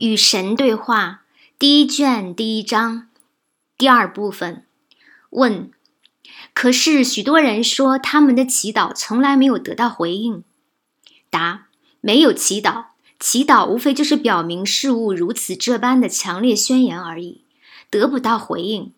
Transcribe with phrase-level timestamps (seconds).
[0.00, 1.22] 与神对话
[1.58, 3.08] 第一卷第一章
[3.76, 4.64] 第二部分。
[5.30, 5.72] 问：
[6.54, 10.44] 可是许多人说他们的祈祷从来没有得到回应。
[11.30, 11.66] 答：
[12.00, 12.84] 没有祈祷，
[13.18, 17.42] 祈祷无非就是表明事物如此这般的强烈宣言而已，
[17.90, 18.92] 得不到回应。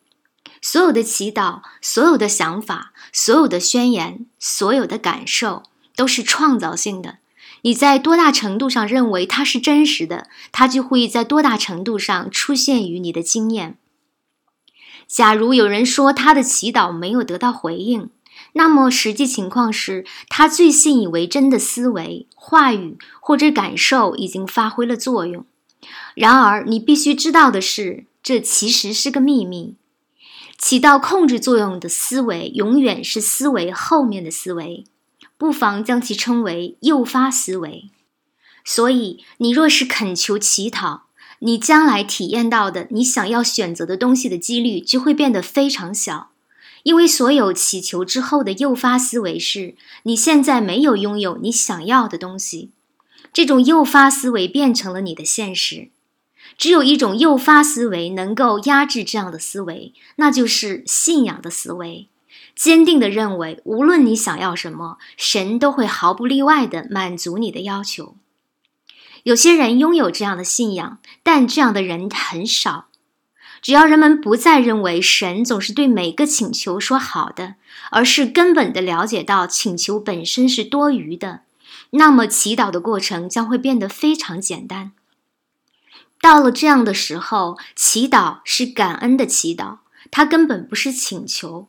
[0.61, 5.63] 所有的祈祷，所有的想法，所有的宣言，所有的感受，
[5.97, 7.20] 都是创造性的。
[7.63, 13.77] 你在多大程度上认为它是真实的，它就会在多大程度上出现于你的经验。
[15.07, 18.11] 假如有人说他的祈祷没有得到回应，
[18.53, 25.45] 那么实际情况是他最信以为真的思维、话语或者感受已经发挥了作用。
[26.15, 29.75] 然而，你必须知道的是，这其实是个秘密。
[30.57, 34.85] 起到控制作用的思维，永远是思维后面的思维。
[35.41, 37.89] 不妨将其称为诱发思维。
[38.63, 41.05] 所以，你若是恳求乞讨，
[41.39, 46.33] 你将来体验到的你想要选择的东西的几率就会变得非常小，
[46.83, 52.73] 因为所有祈求之后的诱发思维是你现在没有拥有你想要的东西。
[53.33, 55.89] 这种诱发思维变成了你的现实。
[56.59, 62.10] 只有一种诱发思维能够压制这样的思维，那就是信仰的思维。
[62.61, 68.17] 坚定地认为，无论你想要什么，神都会毫不例外地满足你的要求。
[69.23, 72.89] 有些人拥有这样的信仰，但这样的人很少。
[73.63, 77.55] 只要人们不再认为神总是对每个请求说好的，
[77.91, 81.45] 而是根本地了解到请求本身是多余的，
[81.93, 84.93] 那么祈祷的过程将会变得非常简单。
[86.21, 89.79] 到了这样的时候，祈祷是感恩的祈祷，
[90.11, 91.67] 它根本不是请求。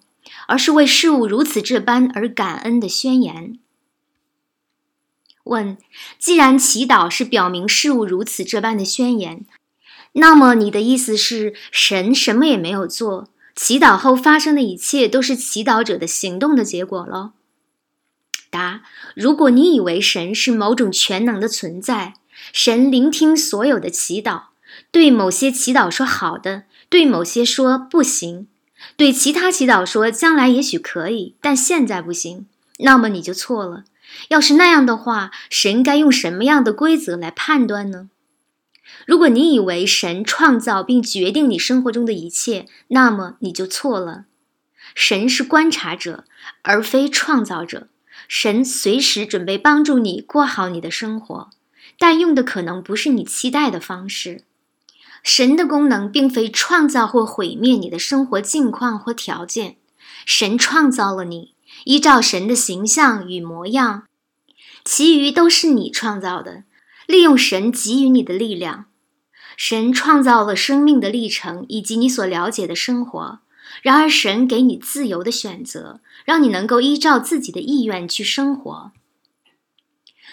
[0.51, 3.57] 而是为事物如此这般而感恩的宣言。
[5.45, 5.77] 问：
[6.19, 9.45] 既然祈祷是表明事物如此这般的宣言，
[10.11, 17.31] 那么你的意思是神什么也没有做，祈祷后发生的一切都是祈祷者的行动的结果喽？
[18.49, 18.81] 答：
[19.15, 22.15] 如果你以为神是某种全能的存在，
[22.51, 24.47] 神聆听所有的祈祷，
[24.91, 28.49] 对某些祈祷说好的，对某些说不行。
[28.95, 32.47] 对其他祈祷说将来也许可以，但现在不行，
[32.79, 33.85] 那么你就错了。
[34.29, 38.09] 要是那样的话，神该用什么样的规则来判断呢？
[39.05, 44.25] 如果你以为神创造并决定你生活中的一切，那么你就错了。
[44.93, 46.25] 神是观察者，
[46.63, 47.87] 而非创造者。
[48.27, 51.49] 神随时准备帮助你过好你的生活，
[51.97, 54.43] 但用的可能不是你期待的方式。
[55.23, 59.77] 神的功能并非创造或毁灭你的生活境况或条件，
[60.25, 61.53] 神创造了你，
[61.85, 64.05] 依照神的形象与模样，
[64.83, 66.63] 其余都是你创造的。
[67.05, 68.85] 利用神给予你的力量，
[69.55, 73.39] 神创造了生命的历程以及你所了解的生活。
[73.81, 78.91] 然而，神给你自由的选择，让你能够依照自己的意愿去生活。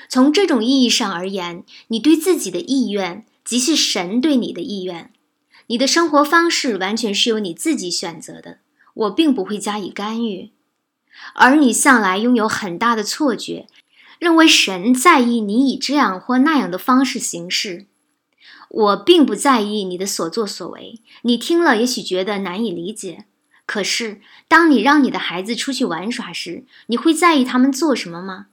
[0.08, 3.26] 从这种意义上而言，你对自己的意愿。
[3.48, 5.10] 即是神对你的意愿，
[5.68, 8.58] 你的生活方式完全是由你自己选择的，
[8.92, 10.50] 我并不会加以干预。
[11.32, 13.66] 而你向来拥有很大的错觉，
[14.18, 17.86] 认为神在意你以这样或那样的方式行事。
[18.68, 23.24] 我并不在意你的所作所为，你听了也许觉得难以理解。
[23.64, 28.48] 可是，当你让你的孩子出去玩耍时，你会在意他们做什么吗？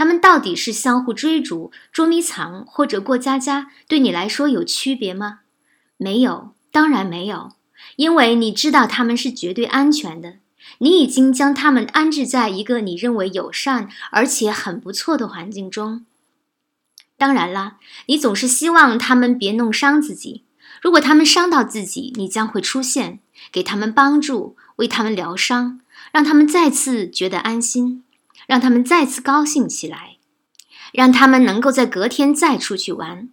[0.00, 3.70] 他们到底是相互追逐、捉迷藏，或者过家家？
[3.86, 5.40] 对你来说有区别吗？
[5.98, 7.52] 没有，当然没有，
[7.96, 10.36] 因为你知道他们是绝对安全的。
[10.78, 16.06] 你已经将他们安置在一个你认为友善而且很不错的环境中。
[17.18, 20.44] 当然啦，你总是希望他们别弄伤自己。
[20.80, 23.20] 如果他们伤到自己，你将会出现，
[23.52, 25.78] 给他们帮助，为他们疗伤，
[26.10, 28.02] 让他们再次觉得安心。
[28.50, 30.16] 让他们再次高兴起来，
[30.92, 33.28] 让他们能够在隔天再出去玩。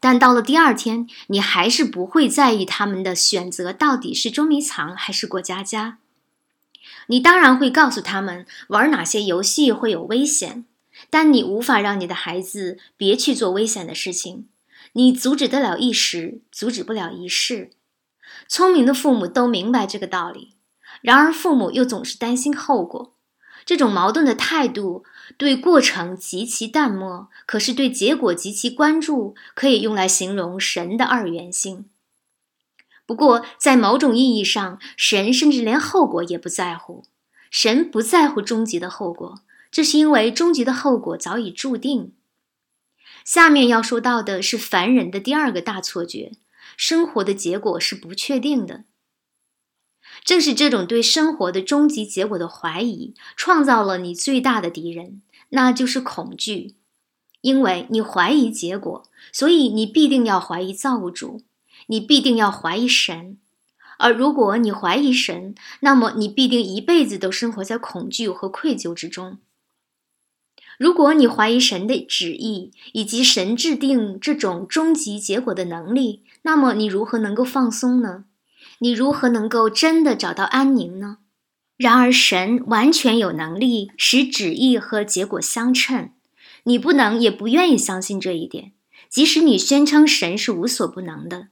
[0.00, 5.98] 但到了第二天，你还是不会在意他们的选择到底是捉迷藏还是过家家。
[7.06, 10.64] 你当然会告诉他们玩哪些游戏会有危险，
[11.10, 14.48] 但你无法让你的孩子别去做危险的事情。
[14.94, 17.70] 你阻止得了一时，阻止不了一世。
[18.48, 20.56] 聪明的父母都明白这个道理，
[21.02, 23.12] 然而父母又总是担心后果。
[23.66, 25.04] 这种矛盾的态度，
[25.36, 31.84] 对过程极其淡漠，可是对结果极其关注，可以用来形容神的二元性。
[33.04, 37.04] 不过，在某种意义上，神甚至连后果也不在乎。
[37.50, 39.40] 神不在乎终极的后果，
[39.70, 42.12] 这是因为终极的后果早已注定。
[43.24, 46.32] 下面要说到的是凡人的第二个大错觉：
[46.76, 48.84] 生活的结果是不确定的。
[50.24, 56.74] 正是这种对生活的终极结果的怀疑，创造了你最大的敌人，那就是恐惧。
[57.42, 61.42] 因为你怀疑结果，所以你必定要怀疑造物主，
[61.86, 63.38] 你必定要怀疑神。
[63.98, 69.38] 而如果你怀疑神，那么你必定一辈子都生活在恐惧和愧疚之中。
[70.78, 78.24] 如果你怀疑神的旨意以及神制定这种终极结果的能力，那么你如何能够放松呢？
[78.80, 81.18] 你如何能够真的找到安宁呢？
[81.76, 86.10] 然而，神完全有能力使旨意和结果相称。
[86.64, 88.72] 你不能也不愿意相信这一点，
[89.08, 91.48] 即使你宣称神是无所不能的。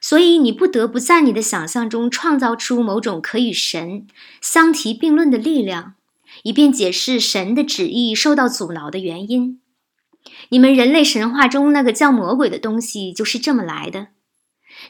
[0.00, 4.06] 所以，你不得不在你的想象中创造出某种可与神
[4.40, 5.94] 相提并论的力量。
[6.44, 9.60] 以便解释神的旨意受到阻挠的原因，
[10.50, 14.08] 你们人类神话中那个叫魔鬼的东西就是这么来的。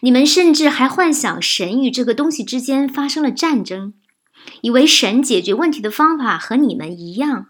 [0.00, 3.94] 你们甚至还幻想神与这个东西之间发生了战争，
[4.62, 7.48] 以为神解决问题的方法和你们一样。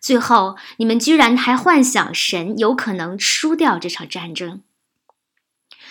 [0.00, 4.62] 最后，你们居然还幻想神有可能输掉这场战争。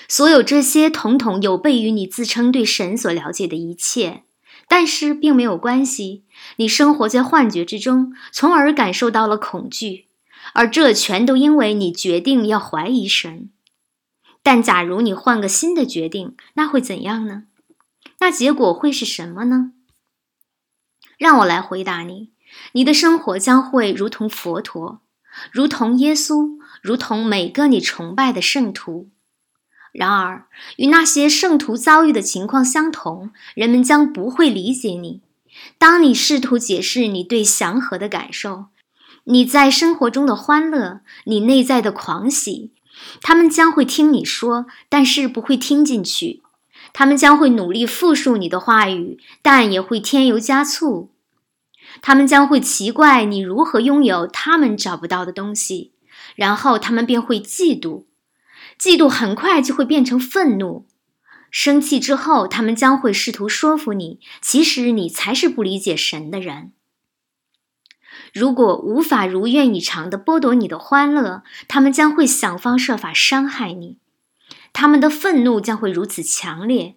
[0.07, 4.23] 所有这些，统统有悖于你自称对神所了解的一切。
[4.67, 6.23] 但是并没有关系，
[6.57, 10.07] 你生活在幻觉之中，从而感受到了恐惧，
[10.53, 13.49] 而这全都因为你决定要怀疑神。
[14.45, 17.45] 但假如你换个新的决定，那会怎样呢？
[18.19, 19.71] 那结果会是什么呢？
[21.17, 22.29] 让我来回答你：
[22.73, 25.01] 你的生活将会如同佛陀，
[25.51, 29.09] 如同耶稣，如同每个你崇拜的圣徒。
[29.91, 30.45] 然而，
[30.77, 35.23] 与那些圣徒遭遇的情况相同，人们将不会理解你。
[35.79, 38.65] 当你试图解释你对祥和的感受，
[39.23, 42.74] 你在生活中的欢乐，你内在的狂喜，
[43.21, 46.43] 他们将会听你说，但是不会听进去。
[46.93, 51.11] 他们将会努力复述你的话语，但也会添油加醋。
[52.01, 55.93] 他们将会奇怪你如何拥有他们找不到的东西，
[56.35, 58.05] 然后他们便会嫉妒。
[58.79, 60.85] 嫉妒很快就会变成愤怒，
[61.49, 66.73] 生气之后，他们将会试图说服你，其实你才是不理解神的人。
[68.35, 73.97] 如果无法如愿以偿地剥夺你的欢乐，他们将会想方设法伤害你。
[74.73, 76.95] 他们的愤怒将会如此强烈。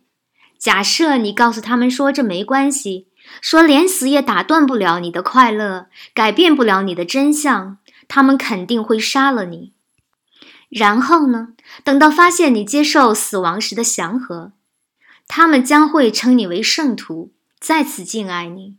[0.58, 3.06] 假设你告诉他们说这没关系，
[3.40, 9.74] 说连死也打断不了你的快乐，改变不了你的真相，他们肯定会杀了你。
[10.68, 11.50] 然后呢？
[11.84, 14.50] 等到发现你接受死亡时的祥和，
[15.28, 18.74] 他们将会称你为圣徒，再次敬爱你，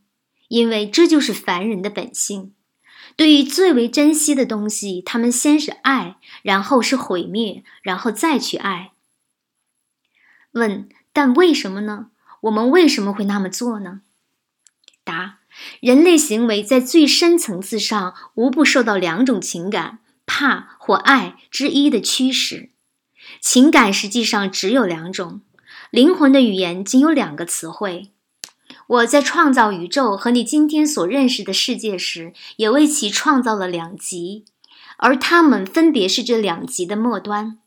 [0.50, 2.54] 因为这就是凡人的本性。
[3.16, 8.92] 对于最为珍惜的东西，他们先是爱，然后是毁灭，然后再去爱。
[10.51, 12.12] 问：但为什么呢？
[12.42, 14.01] 我们为什么会那么做呢？
[15.06, 15.40] 答：
[15.80, 20.00] 人类行为在最深层次上无不受到两种情感。
[20.31, 22.69] 怕或爱之一的驱使，
[23.42, 25.42] 情感实际上只有两种。
[25.90, 28.12] 灵魂的语言仅有两个词汇。
[28.90, 34.46] 我在创造宇宙和你今天所认识的世界时，也为其创造了两极，
[34.98, 37.60] 而它们分别是这两极的末端。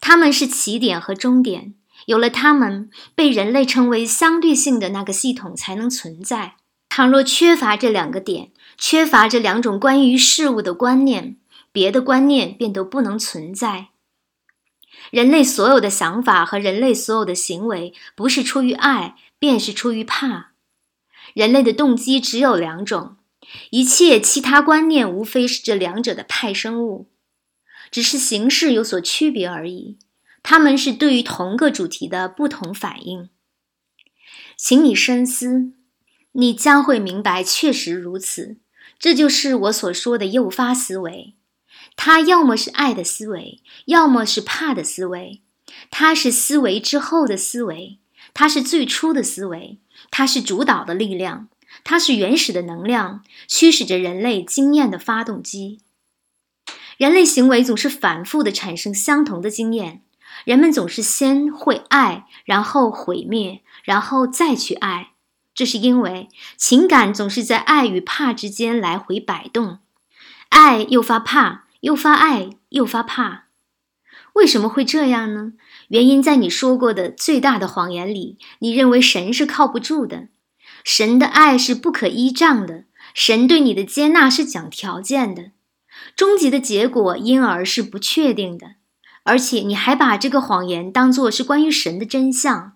[0.00, 1.74] 它们是起点和终点。
[2.06, 6.56] 有了它们，被人类称为相对性的那个系统才能存在。
[6.88, 11.36] 倘若缺乏这两个点，缺乏这两种关于事物的观念。
[11.70, 13.88] 别的观念便都不能存在。
[15.10, 20.52] 人类所有的想法和人类所有的行为，不是出于爱，便是出于怕。
[21.34, 23.16] 人类的动机只有两种，
[23.70, 27.10] 一切其他观念无非是这两者的派生物，
[27.90, 29.98] 只是形式有所区别而已。
[30.42, 33.28] 他们是对于同个主题的不同反应。
[34.56, 35.72] 请你深思，
[36.32, 38.58] 你将会明白，确实如此。
[38.98, 41.34] 这就是我所说的诱发思维。
[41.96, 45.42] 它要么是爱的思维，要么是怕的思维。
[45.90, 47.98] 它是思维之后的思维，
[48.32, 49.78] 它是最初的思维，
[50.10, 51.48] 它是主导的力量，
[51.82, 55.80] 它是原始的能量，驱使着人类经验的发动机。
[56.96, 60.02] 人类行为总是反复的产生相同的经验，
[60.44, 65.10] 人们总是先会爱，然后毁灭，然后再去爱。
[65.54, 69.80] 这是因为情感总是在爱与怕之间来回摆动，
[70.48, 71.65] 爱诱发怕。
[71.86, 73.44] 又发爱，又发怕，
[74.32, 75.52] 为什么会这样呢？
[75.86, 78.38] 原因在你说过的最大的谎言里。
[78.58, 80.26] 你认为神是靠不住的，
[80.82, 85.52] 神的爱是不可依仗的，神对你的接纳是讲条件的。
[86.16, 88.72] 终极的结果因而是不确定的，
[89.22, 92.72] 而且你还把这个谎言当作是关于神的真相。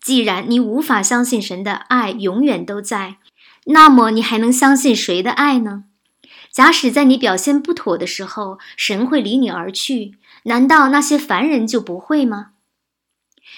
[0.00, 3.16] 既然你无法相信神的爱永远都在，
[3.64, 5.85] 那么你还能相信谁的爱呢？
[6.56, 12.52] 假使在你表现不妥的时候，神会离你而去，难道那些凡人就不会吗？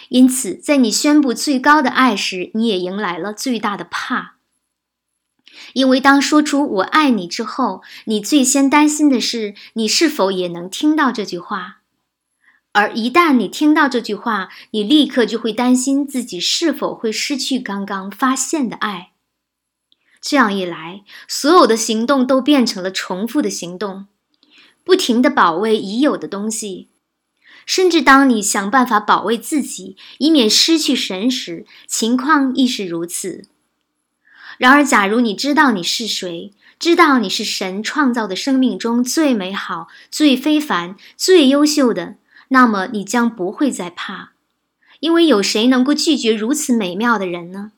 [0.08, 4.38] 因此，在你宣布最高的爱时，你也迎来了最大的怕，
[5.74, 11.82] 因为当说出“我爱你”之后，你最先担心的是你是否也能听到这句话。
[12.72, 19.12] 而一旦你听到这句话，你立刻就会担心自己是否会失去刚刚发现的爱。
[20.28, 24.08] 这样一来，所有的行动都变成了重复的行动，
[24.84, 26.88] 不停地保卫已有的东西。
[27.64, 33.46] 甚至当你想办法保卫自己，以免失去神时，情况亦是如此。
[34.58, 42.16] 然而，假如你知道你是谁，知道你是神创造的生命中最美好、最非凡、最优秀的。
[42.48, 44.32] 那么你将不会再怕，
[45.00, 47.72] 因为有谁能够拒绝如此美妙的人呢？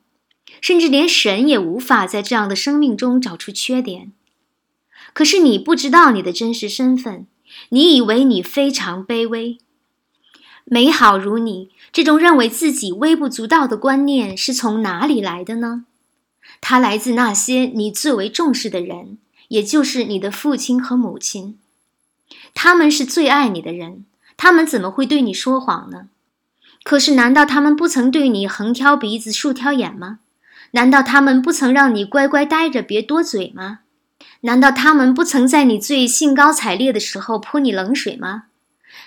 [0.60, 4.12] 甚至连神也无法在这样的生命中找出缺点。
[5.12, 7.26] 可是你不知道你的真实身份，
[7.70, 9.58] 你以为你非常卑微。
[10.64, 15.84] 美好如你这种认为自己微不足道的观念是从哪里来的呢？
[16.60, 21.58] 它来自那些你最为重视的人，也就是你的父亲和母亲。
[22.54, 24.04] 他们是最爱你的人。
[24.36, 26.08] 他们怎么会对你说谎呢？
[26.82, 30.20] 可是，难道他们不曾对你横挑鼻子竖挑眼吗？
[30.72, 33.80] 难道他们不曾让你乖乖待着，别多嘴吗？
[34.42, 38.44] 难道他们不曾在你最兴高采烈的时候泼你冷水吗？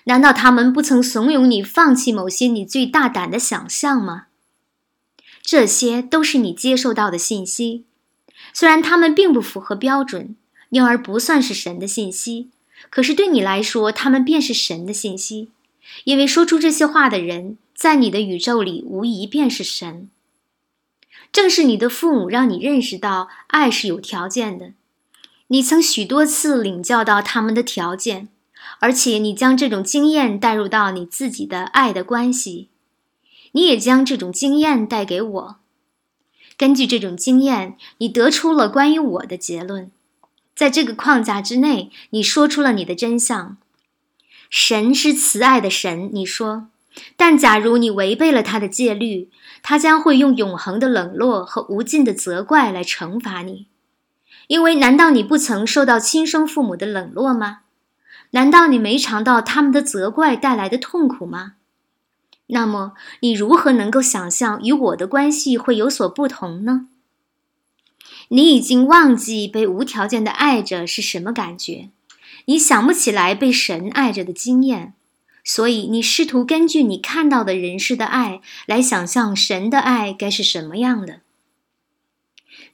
[0.05, 4.25] 难道他们不曾怂恿你放弃某些你最大胆的想象吗？
[5.41, 7.85] 这些都是你接受到的信息，
[8.53, 10.35] 虽然他们并不符合标准，
[10.69, 12.49] 因而不算是神的信息。
[12.89, 15.49] 可是对你来说，他们便是神的信息，
[16.03, 20.09] 因为说出这些话的人，在你的宇宙里无疑便是神。
[21.33, 24.73] 正是你的父母让你认识到爱是有条件的，
[25.47, 28.29] 你曾许多次领教到他们的条件，
[28.79, 32.69] 而且你将这种经验带入到你自己的爱的关系，
[33.53, 35.55] 你也将这种经验带给我。
[36.55, 39.89] 根据这种经验，你得出了关于我的结论。
[40.55, 43.57] 在这个框架之内，你说出了你的真相。
[44.51, 46.67] 神是慈爱的神，你说。
[47.17, 49.31] 但假如你违背了他的戒律，
[49.63, 53.65] 他将会用永恒的冷落和无尽的责怪来惩罚你。
[54.47, 57.61] 因为，难道你不曾受到亲生父母的冷落吗？
[58.31, 61.53] 难道你没尝到他们的责怪带来的痛苦吗？
[62.47, 66.87] 那么，你如何能够想象与我的关系会有所不同呢？
[68.27, 71.89] 你已经忘记被无条件的爱着是什么感觉，
[72.45, 74.93] 你想不起来被神爱着的经验，
[75.43, 81.21] 所以你试图根据你看到的人世的爱来想象神的爱该是什么样的。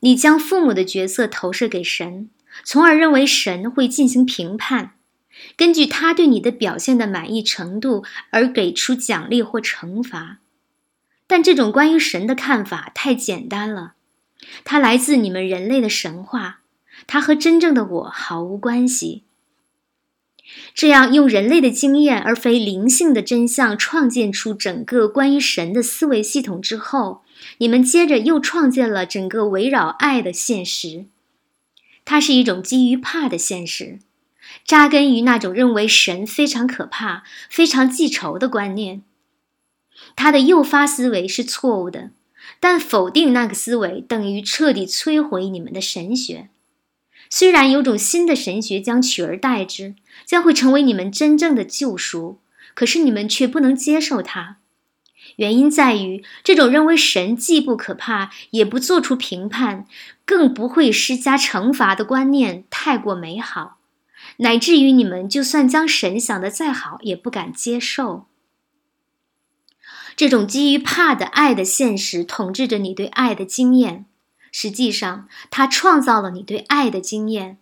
[0.01, 2.29] 你将父母的角色投射给神，
[2.63, 4.93] 从而认为神会进行评判，
[5.57, 10.39] 根据他对你的表现的满意程度而给出奖励或惩罚。
[11.27, 13.93] 但这种关于神的看法太简单了。
[14.63, 16.61] 它来自你们人类的神话，
[17.05, 19.23] 它和真正的我毫无关系。
[20.73, 27.23] 这样用人类的经验而非灵性的真相创建出整个关于神的思维系统之后，
[27.57, 31.05] 你们接着又创建了整个围绕爱的现实。
[32.05, 33.99] 它是一种基于怕的现实，
[34.65, 39.03] 扎根于那种认为神非常可怕、非常记仇的观念。
[40.15, 42.11] 它的诱发思维是错误的。
[42.61, 46.49] 但否定那个思维，等于彻底摧毁你们的神学。
[47.29, 49.95] 虽然有种新的神学将取而代之，
[50.25, 52.39] 将会成为你们真正的救赎，
[52.73, 54.57] 可是你们却不能接受它。
[55.35, 59.85] 原因在于，这种认为神既不可怕，也不做出评判，
[60.25, 63.77] 更不会施加惩罚的观念太过美好，
[64.37, 68.25] 乃至于你们就算将神想得再好，也不敢接受。
[70.15, 74.05] 这种基于怕的爱的现实统治着你对爱的经验，
[74.51, 77.57] 实际上，它创造了你对爱的经验，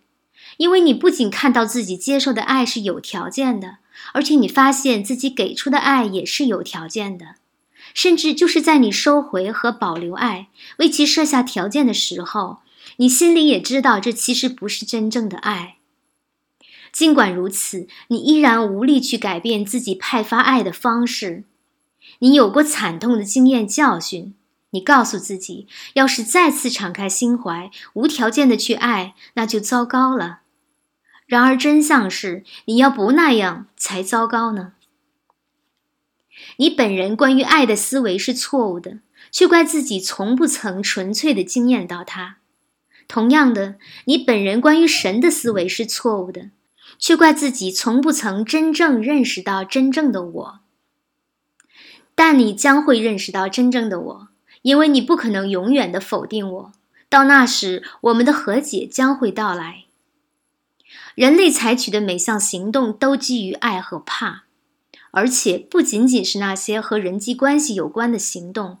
[0.56, 3.78] 因为你不仅看到自己接受的爱是有条件的，
[4.12, 7.36] 而且你发现自己给出的爱也是有条件的，
[7.94, 12.58] 甚至就是在你收回和保留爱，为其设下条件的时候，
[12.96, 15.76] 你心里也知道这其实不是真正的爱。
[16.90, 21.44] 尽管如此，你依然无力去改变自己派发爱的方式。
[22.20, 24.34] 你有过惨痛的经验教训，
[24.70, 30.40] 你告诉自己，要是再次敞开心怀，无条件的去爱，那就糟糕了。
[31.26, 34.72] 然而真相是，你要不那样才糟糕呢。
[36.56, 42.36] 你本人关于爱的思维是错误的，却怪自己从不曾纯粹的经验到它。
[43.06, 46.50] 同样的，你本人关于神的思维是错误的，
[46.98, 50.60] 却怪自己从不曾真正认识到真正的我。
[52.14, 54.27] 但你将会认识到真正的我，
[54.68, 56.72] 因为你不可能永远的否定我。
[57.08, 59.84] 到那时，我们的和解将会到来。
[61.14, 64.44] 人类采取的每项行动都基于爱和怕，
[65.10, 68.76] 而且不仅仅是那些和人际关系有关的行动，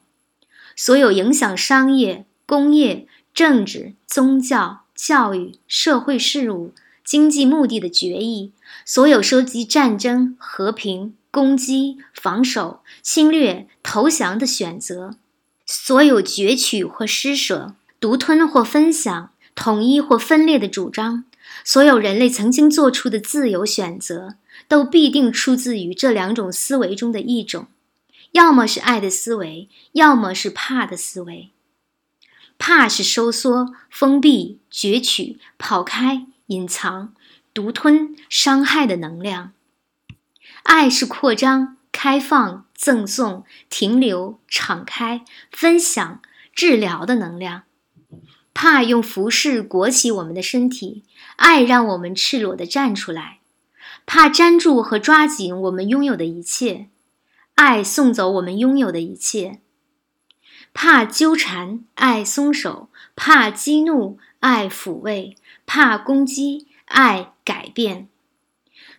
[0.76, 3.08] 所有影响商业、工业。
[3.34, 6.72] 政治、宗教、教育、社会事务、
[7.04, 8.52] 经济目的的决议，
[8.84, 15.14] 所有涉及战争、和平、攻击、防守、侵略、投降的选择，
[15.70, 21.24] 所有攫取或施舍、独吞或分享、统一或分裂的主张，
[21.62, 27.66] 所有人类曾经做出的自由选择，都必定出自于这两种思维中的一种，
[28.32, 31.50] 要么是爱的思维，要么是怕的思维。
[32.56, 37.12] 怕是收缩、封闭、攫取、跑开、隐藏、
[37.52, 39.52] 独吞、伤害的能量；
[40.62, 47.64] 爱是扩张、开放、赠送、停留、敞开、分享、治疗的能量。
[48.54, 51.02] 怕用服饰裹起我们的身体，
[51.34, 53.40] 爱让我们赤裸地站出来；
[54.06, 56.86] 怕粘住和抓紧我们拥有的一切，
[57.56, 59.58] 爱送走我们拥有的一切。
[60.72, 65.34] 怕纠缠，爱松手；怕激怒，爱抚慰；
[65.66, 68.08] 怕攻击，爱改变。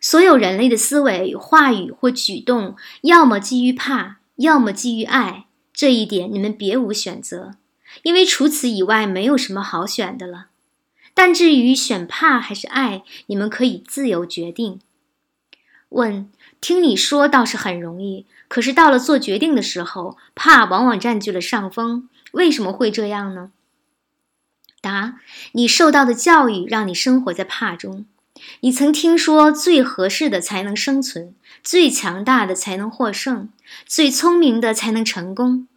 [0.01, 5.45] 所有人类的思维、话语或举动，要么基于怕，要么基于爱。
[5.73, 7.55] 这一点你们别无选择，
[8.03, 10.47] 因为除此以外没有什么好选的了。
[11.13, 14.79] 但至于选怕还是爱，你们可以自由决定。
[15.89, 16.29] 问。
[16.61, 22.09] 听你说倒是很容易，可是到了做决定的时候，怕往往占据了上风。
[22.33, 23.53] 为什么会这样呢？
[24.81, 25.21] 答：
[25.53, 28.05] 你受到的教育让你生活在怕中。
[28.62, 33.49] 你曾听说最合适的才能生存，最强大的才能获胜，
[33.86, 35.67] 最聪明的才能成功。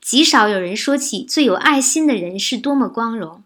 [0.00, 3.42] 极少有人说起最有爱心的人是多么光荣，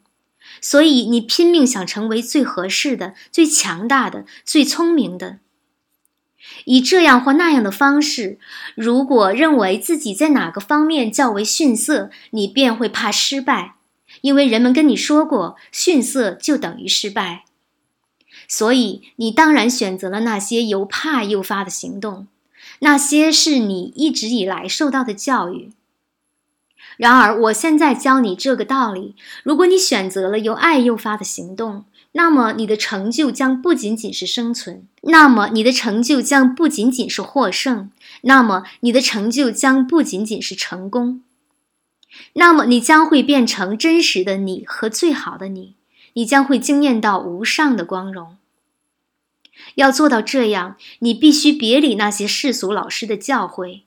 [0.61, 5.39] 所以你拼命想成为最合适的、最强大的、最聪明的。
[6.67, 8.39] 以这样或那样的方式，
[8.75, 13.77] 如果认为自己在哪个方面较为逊色，你便会怕失败，
[14.21, 17.44] 因为人们跟你说过，逊色就等于失败。
[18.49, 22.27] 所以你当然选择了那些由怕诱发的行动，
[22.81, 25.71] 那些是你一直以来受到的教育。
[26.97, 41.23] 然而，我现在教你这个道理：如果你选择了由爱诱发的行动，那么你的成就将不仅仅是生存，那么你的成就将不仅仅是获胜，那么你的成就将不仅仅是成功，
[42.35, 45.75] 那么你将会变成真实的你和最好的你，
[46.15, 48.37] 你将会惊艳到无上的光荣。
[49.77, 53.83] 要做到这样，你必须别理那些世俗老师的教诲，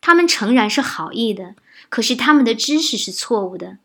[0.00, 1.54] 他们诚然是好意的，
[1.88, 3.78] 可是他们的知识是错误的。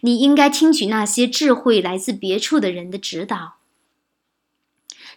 [0.00, 3.54] 你应该听取那些智慧来自别处的人的指导。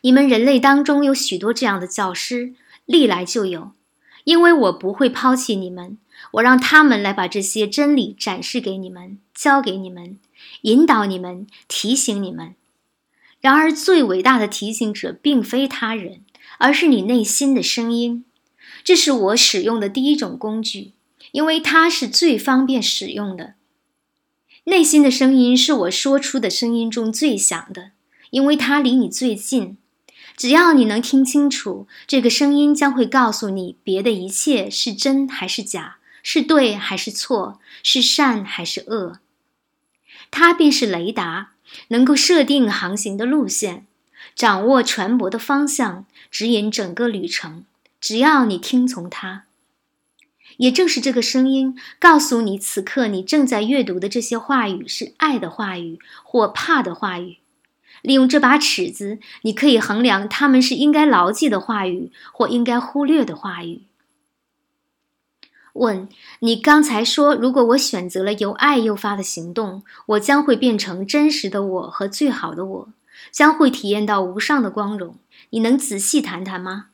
[0.01, 2.53] 你们人类当中有许多这样的教师，
[2.85, 3.71] 历来就有。
[4.23, 5.97] 因为我不会抛弃你们，
[6.33, 10.17] 我让他们来把这些真理展示给你们，教给你们，
[10.65, 12.55] 引导你们，提醒你们。
[13.39, 16.21] 然而，最伟大的提醒者并非他人，
[16.57, 18.25] 而是你内心的声音。
[18.83, 20.93] 这是我使用的第一种工具，
[21.33, 23.53] 因为它是最方便使用的。
[24.63, 27.91] 内心的声音是我说出的声音中最响的，
[28.31, 29.77] 因为它离你最近。
[30.35, 39.19] 只要你能听清楚，这个声音将会告诉你别的一切是真还是假，是对还是错，是善还是恶。
[40.37, 41.51] 它便是雷达，
[41.87, 43.85] 能够设定航行的路线，
[44.35, 47.63] 掌握船舶的方向，指引整个旅程。
[48.01, 49.45] 只要你听从它。
[50.57, 57.37] 也正是这个声音告诉你，此刻你正在阅读的这些话语是爱的话语或怕的话语。
[58.01, 63.83] 利用这把尺子，你可以衡量他们是应该牢记的话语或应该忽略的话语。
[65.75, 66.07] 问
[66.39, 72.89] 你刚才说，如果我选择了由爱诱发的行动，我将会变成真实的我和最好的我，
[73.29, 75.17] 将会体验到无上的光荣。
[75.49, 76.87] 你能仔细谈谈吗？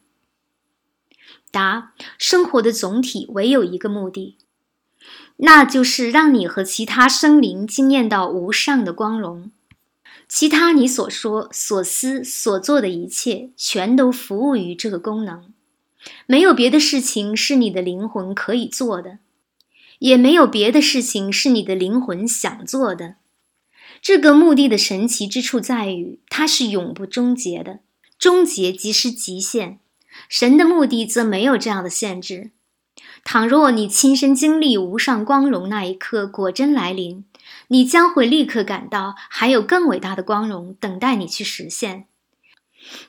[1.51, 4.37] 答：生活的总体唯有一个目的，
[5.37, 9.51] 那就是让你和其他生灵惊艳到无上的光荣。
[10.27, 15.50] 其他你所说、所思、所做的一切，全都服务于这个功能。
[16.25, 19.19] 没有别的事情是你的灵魂可以做的，
[19.99, 23.15] 也没有别的事情是你的灵魂想做的。
[24.01, 27.79] 这个目的的神奇之处在于，它是永不终结的。
[28.17, 29.79] 终结即是极限。
[30.27, 32.51] 神的目的则没有这样的限制。
[33.23, 37.25] 倘若你亲身经历无上光荣那一刻果真来临。
[37.67, 42.05] 你将会立刻感到还有更伟大的光荣等待你去实现。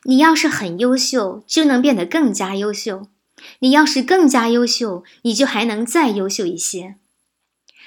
[0.04, 3.08] 你要是很优秀，就能变得更加优秀；
[3.60, 6.96] 你要是更加优秀，你就还能再优秀一些。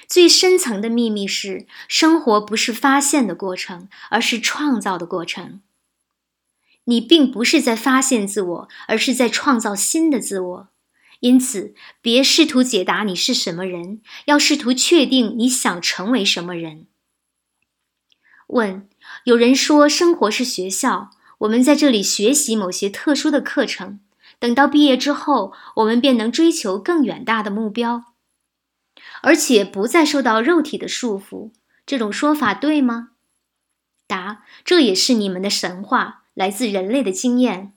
[0.08, 5.62] 最深层的秘密是，生活不是发现的过程，而是创造的过程。
[6.86, 10.68] 你并不是在发现自我，而是在创造新的自我。
[11.22, 16.86] 因此，别试图解答你是什么人，要试图确定你想成为什么人。
[18.48, 18.88] 问：
[19.24, 24.00] 有人说生活是学校，我们在这里学习某些特殊的课程，
[24.40, 28.14] 等到毕业之后，我们便能追求更远大的目标，
[29.22, 31.52] 而且不再受到肉体的束缚。
[31.86, 33.12] 这种说法对吗？
[34.08, 37.74] 答：这也是你们的神话，来自人类的经验。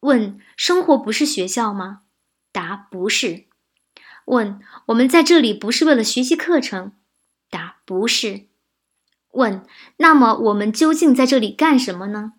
[0.00, 2.02] 问：生活不是学校吗？
[2.52, 3.44] 答不是。
[4.26, 6.92] 问我们在这里不是为了学习课程？
[7.50, 8.46] 答不是。
[9.32, 12.34] 问那么我们究竟在这里干什么呢？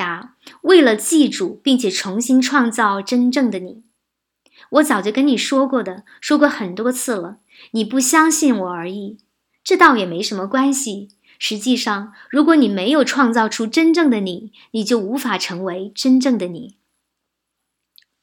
[0.00, 3.82] 答为了记住并且重新创造真正的你。
[4.70, 7.38] 我早就跟你说过的，说过很多次了，
[7.72, 9.18] 你不相信我而已。
[9.62, 11.08] 这倒也没什么关系。
[11.38, 16.76] 实际上，如果你没有创造出真正的你，你就无法成为真正的你。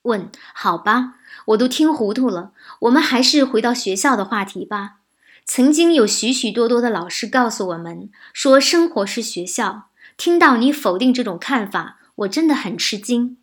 [0.04, 1.16] 问好吧，
[1.48, 2.54] 我都听糊涂了。
[2.82, 4.98] 我们还是回到学校的话题吧。
[5.46, 9.90] 曾经有许许多多的老师告诉我们说，生活是学校。
[10.18, 13.38] 听到你否定这种看法，我真的很吃惊。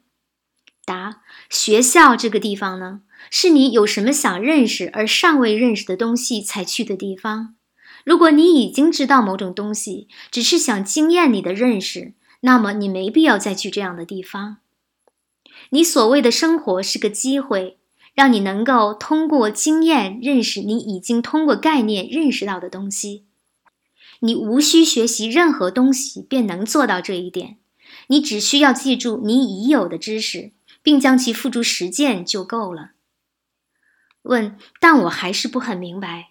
[0.84, 7.54] 答：学校这个地方呢，是你有什么想认识而尚未认识的东西才去的地方。
[8.04, 14.58] 如果你已经知道某种东西，只是想惊艳你的认识，那么你没必要再去这样的地方。
[15.70, 17.78] 你所谓的生活是个机会，
[18.12, 23.23] 让你能够通过经验认识你已经通过概念认识到的东西。
[24.20, 27.58] 你无需学习任何东西便能做到这一点，
[28.08, 32.92] 你只需要记住你已有的知识，并将其付诸实践就够了。
[34.22, 36.30] 问，但我还是不很明白。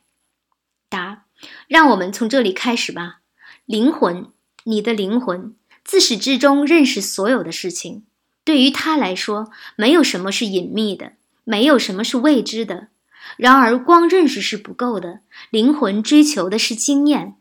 [0.89, 1.25] 答，
[1.67, 3.19] 让我们从这里开始吧。
[3.65, 4.27] 灵魂，
[4.63, 8.05] 你的灵魂自始至终认识所有的事情。
[8.43, 12.89] 对于他来说，没有什么是隐秘的，没有什么是未知的。
[13.37, 17.37] 然而，光认识是不够的，灵魂追求的是经验。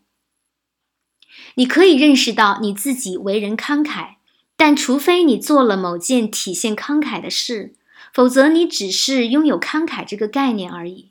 [1.54, 4.14] 你可以认识到你自己为人慷慨，
[4.56, 7.74] 但除非你做了某件体现慷慨的事，
[8.12, 11.10] 否则你只是拥有慷慨这个概念而已。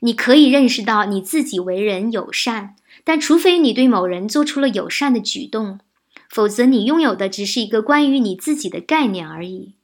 [0.00, 5.80] 你可以认识到你自己为人友善，但除非你对某人做出了友善的举动。
[6.28, 9.74] 否则，你拥有的只是一个关于你自己的概念而已。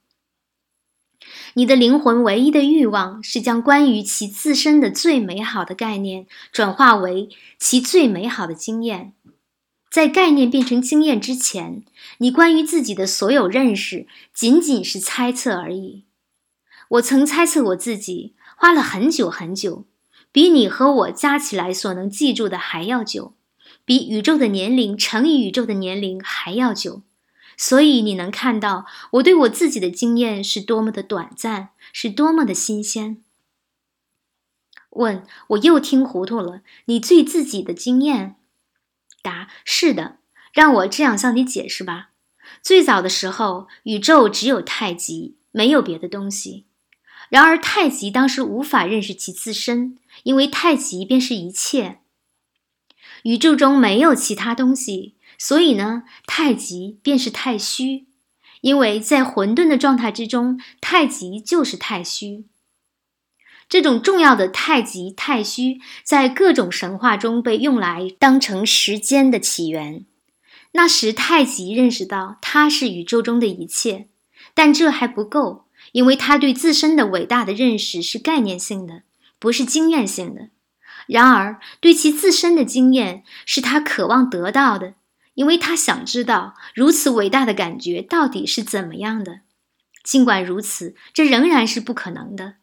[1.53, 9.13] 你的灵魂唯一的欲望是将关于其自身的最美好的概念转化为其最美好的经验。
[9.91, 11.83] 在概念变成经验之前，
[12.19, 16.05] 你关于自己的所有认识仅仅是猜测而已。
[16.91, 19.85] 我曾猜测我自己，花了很久很久，
[20.31, 23.33] 比你和我加起来所能记住的还要久。
[23.83, 27.01] 比宇宙的年龄乘以宇宙的年龄还要久，
[27.57, 33.21] 所以你能看到我对我自己的经验是多么的短暂，是多么的新鲜。
[34.91, 36.61] 问，我又听糊涂了。
[36.85, 38.37] 你对自己的经验？
[39.21, 40.17] 答：是的。
[40.53, 42.09] 让我这样向你解释吧。
[42.61, 46.65] 最早的时候，宇宙只有太极，没有别的东西。
[47.29, 51.99] 然而，太极当时无法认识其自身，因为太极便是一切。
[53.23, 58.07] 宇宙中没有其他东西，所以呢，太极便是太虚。
[58.59, 62.45] 因为在混沌的状态之中，太极就是太虚。
[63.71, 70.03] 这种重要的太极太虚，在各种神话中被用来当成时间的起源。
[70.73, 74.09] 那时，太极认识到它是宇宙中的一切，
[74.53, 79.03] 但这还不够，因为它对自身的伟大的认识是概念性的，
[79.39, 80.49] 不是经验性的。
[81.07, 84.95] 然而，对其自身的经验是他渴望得到的，
[85.35, 89.39] 因为他想知道如此伟大的感觉到底是怎么样的。
[90.03, 92.55] 尽管如此，这仍然是不可能的，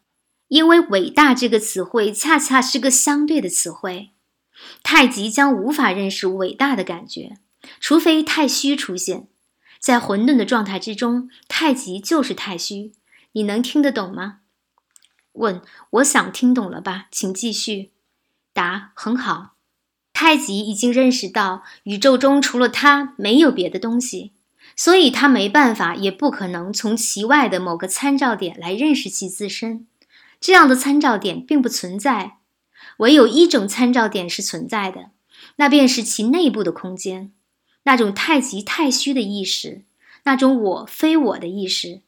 [0.49, 4.09] 因为“伟大”这个词汇恰恰是个相对的词汇。
[4.83, 7.37] 太极将无法认识伟大的感觉，
[7.79, 9.27] 除非太虚出现。
[9.79, 12.91] 在混沌的状态之中，太极就是太虚。
[13.31, 14.39] 你能听得懂吗？
[15.33, 17.07] 问：我想听懂了吧？
[17.09, 17.91] 请继续。
[18.51, 19.53] 答：很好。
[20.11, 24.33] 太极已经认识到宇宙中除了它没有别的东西，
[24.75, 29.87] 所以它没办法也不可能从其外的某个参照点来认识其自身。
[30.39, 32.37] 这样的参照点并不存在，
[32.97, 35.11] 唯有一种参照点是存在的，
[35.57, 37.31] 那便是其内部的空间，
[37.83, 39.83] 那种太极太虚的意识，
[40.23, 42.01] 那种我非我的意识。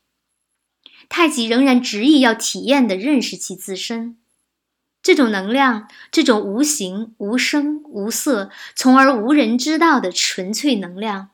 [1.09, 4.17] 太极仍然执意要体验的认识其自身。
[5.03, 11.31] 这种能量，这种无形、无声、无色，从而无人知道的纯粹能量，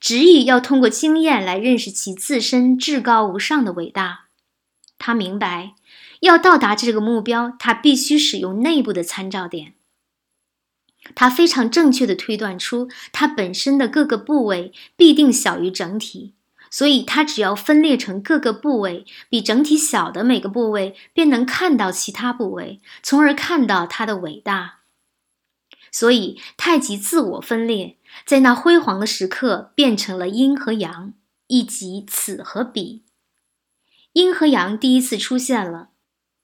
[0.00, 4.28] 执意要通过经验来认识其自身至高无上的伟大。
[4.98, 5.74] 他明白，
[6.20, 9.74] 要到达这个目标，他必须使用内部的参照点。
[11.14, 16.34] 他非常正确的推断出，它本身的各个部位必定小于整体。
[16.70, 24.80] 所以，它只要分裂成各个部位，比整体小的每个部位，便能看到其他部位，从而看到它的伟大。
[25.90, 31.12] 所以，太极自我分裂，在那辉煌的时刻变成了阴和阳，
[31.48, 33.02] 以及此和彼。
[34.12, 35.88] 阴和阳第一次出现了，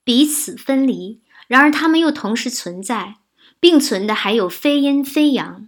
[0.07, 3.15] 彼此分离，然而它们又同时存在，
[3.59, 5.67] 并存的还有非阴非阳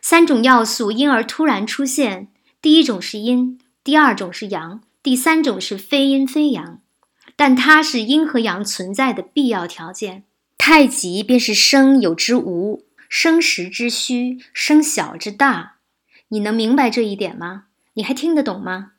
[0.00, 2.28] 三种要素，因而突然出现。
[2.62, 3.58] 第一种是阴。
[3.82, 6.80] 第二种是阳，第三种是非阴非阳，
[7.34, 10.22] 但它是阴和阳存在的必要条件。
[10.56, 15.78] 太极便是生有之无，生实之虚，生小之大。
[16.28, 17.64] 你能明白这一点吗？
[17.94, 18.92] 你还听得懂吗？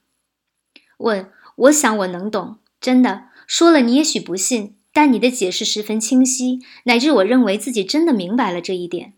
[0.98, 3.30] 问，我想我能懂，真的。
[3.48, 9.14] 说了你也许不信，但你的解释十分清晰，乃至我认为自己真的明白了这一点。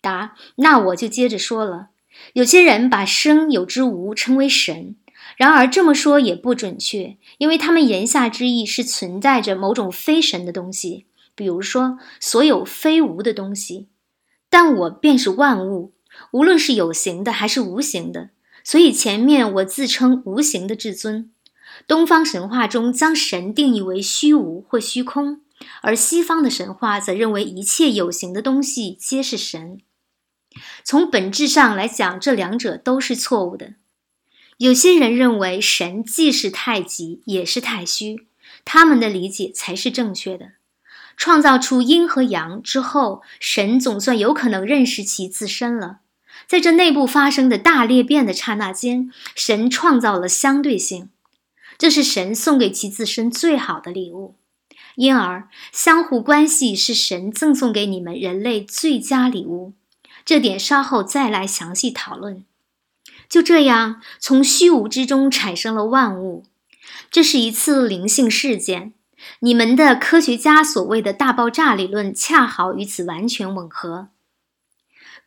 [0.00, 1.88] 答，那我就接着说了。
[2.34, 4.94] 有些人把生有之无称为神，
[5.36, 13.88] 然而这么说也不准确，因为他们言下之意是存在着某种非神的东西，比如说所有非无的东西。
[14.48, 15.94] 但我便是万物，
[16.30, 18.30] 无论是有形的还是无形的，
[18.62, 21.32] 所以前面我自称无形的至尊。
[21.86, 25.42] 东方神话中将神定义为虚无或虚空，
[25.82, 29.80] 而西方的神话则认为一切有形的东西皆是神。
[30.82, 33.74] 从本质上来讲，这两者都是错误的。
[34.58, 38.28] 有些人认为神既是太极，也是太虚，
[38.64, 40.52] 他们的理解才是正确的。
[41.16, 45.98] 创造出阴和阳之后，神总算有可能认识其自身了。
[46.46, 51.10] 在这内部发生的大裂变的刹那间，神创造了相对性，
[51.78, 54.36] 这是神送给其自身最好的礼物。
[54.96, 59.72] 因而，相互关系是神赠送给你们人类最佳礼物。
[60.24, 62.44] 这点稍后再来详细讨论。
[63.28, 66.44] 就这样，从虚无之中产生了万物，
[67.10, 68.92] 这是一次灵性事件。
[69.40, 74.08] 你们的科学家所谓的大爆炸理论恰好与此完全吻合。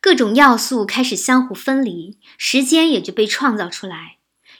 [0.00, 4.17] 各种要素开始相互分离，时间也就被创造出来，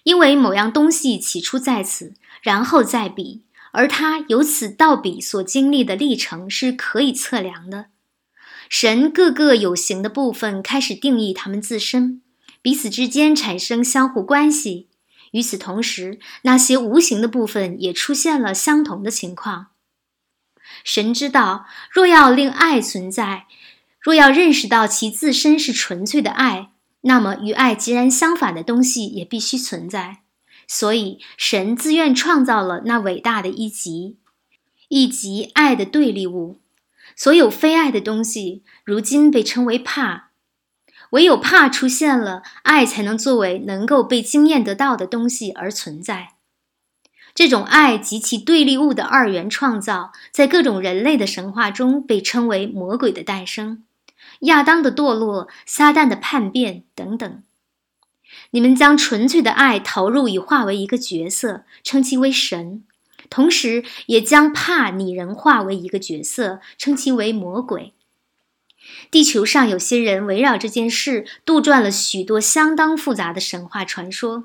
[0.09, 3.43] 因为某样东西起初在此，然后在彼，
[3.73, 7.89] 而它由此到彼所经历的历程是可以测量的。
[8.71, 12.23] 神各个有形的部分开始定义他们自身，
[12.63, 14.89] 彼此之间产生相互关系。
[15.33, 19.67] 与此同时，那些无形的部分也出现了相同的情况。
[20.83, 23.45] 神知道，若要令爱存在，
[24.01, 26.71] 若要认识到其自身是纯粹的爱，
[27.03, 30.19] 那么与爱截然相反的东西也必须存在。
[30.67, 34.19] 所以，神自愿创造了那伟大的一极，
[34.89, 36.61] 一极爱的对立物。
[37.17, 40.29] 所有非爱的东西，如今被称为怕。
[41.13, 46.35] 唯有怕出现了，爱才能作为能够被经验得到的东西而存在。
[47.35, 53.85] 这种爱及其对立物的二元创造，在各种人类的神话中被称为魔鬼的诞生、
[54.41, 57.43] 亚当的堕落、撒旦的叛变等等。
[58.51, 62.85] 你们将纯粹的爱投入，以化为一个角色，称其为神。
[63.31, 67.93] 同时，也将怕拟人化为一个角色，称其为魔鬼。
[69.11, 74.45] 地球上有些人围绕这件事杜撰了许多相当复杂的神话传说，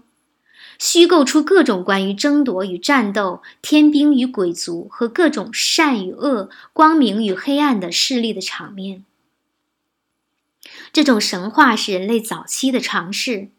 [0.78, 9.06] 虚构出各种关于争夺与战斗、天兵与鬼族和各种善与恶、光明与黑暗的势力的场面。
[10.92, 13.50] 这种神话是人类早期的尝试，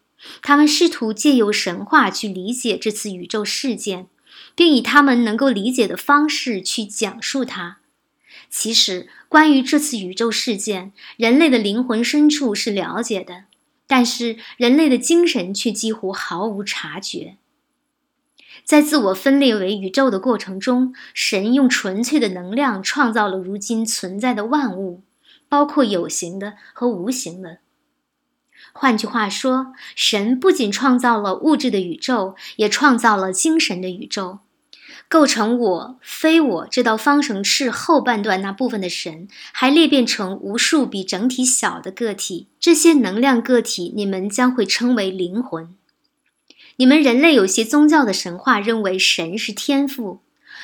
[0.42, 4.08] 他们试图借由神话去理解这次宇宙事件。
[4.56, 7.78] 并以他们能够理解的方式去讲述它。
[8.48, 13.44] 其实，关于这次宇宙事件，人类的灵魂深处是了解的，
[13.86, 17.36] 但是人类的精神却几乎毫无察觉。
[18.64, 25.02] 在自我分裂为宇宙的过程中，神用纯粹的能量创造了如今存在的万物，
[25.54, 27.58] 包括有形的和无形的。
[28.72, 34.40] 换句话说，神不仅创造了物质的宇宙，也创造了精神的宇宙。
[35.08, 42.48] 构成我非我这道方程式后半段那部分的神，还裂变成无数比整体小的个体。
[42.58, 45.76] 这些能量个体，你们将会称为灵魂。
[46.78, 50.18] 你们人类有些宗教的神话认为神是天赋，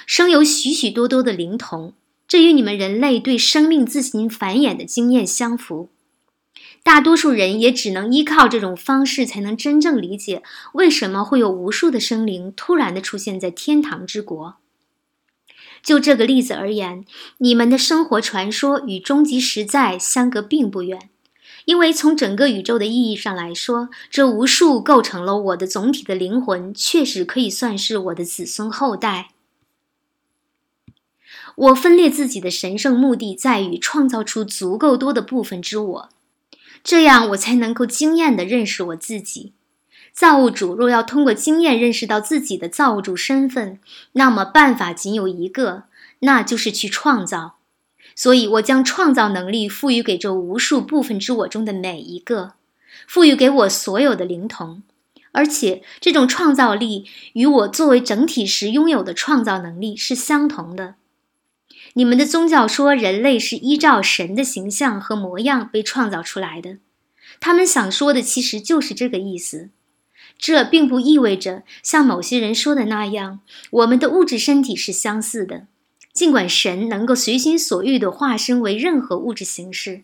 [0.05, 1.94] 生有许许多多的灵童，
[2.30, 5.90] 这与你们人类对生命自行繁衍的经验相符。
[6.84, 14.54] 大多数人也只能依靠这种方式，才能真正理解为什么会有无数的生灵突然的出现在天堂之国。
[15.82, 17.04] 就这个例子而言，
[17.38, 21.10] 你们的生活传说与终极实在相隔并不远，
[21.64, 29.30] 因为从整个宇宙的意义上来说，这无数构成了我的总体的灵魂，确实可以算是我的子孙后代。
[31.61, 36.09] 我分裂自己的神圣目的在于创造出足够多的部分之我。
[36.83, 39.53] 这样，我才能够惊艳地认识我自己。
[40.14, 43.79] 造物主若要通过经验认识到自己的造物主身份，
[44.12, 45.83] 那么办法仅有一个，
[46.20, 47.57] 那就是去创造。
[48.16, 52.55] 所以，我将创造能力赋予给这无数部分之我中的每一个，
[53.07, 54.83] 赋予给我所有的灵童，
[55.33, 60.94] 而且这种创造力与我作为整体时拥有的创造能力是相同的。
[61.94, 66.79] 你们的宗教说人类是依照神的形象和模样被创造出来的，
[67.40, 69.70] 他们想说的其实就是这个意思。
[70.38, 75.66] 这并不意味着像某些人说的那样，我们的物质身体是相似的。
[76.12, 80.03] 尽管神能够随心所欲地化身为任何物质形式，